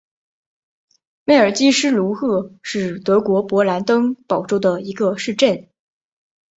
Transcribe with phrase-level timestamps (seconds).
[1.25, 5.69] 梅尔基施卢赫是德国勃兰登堡州的一个市镇。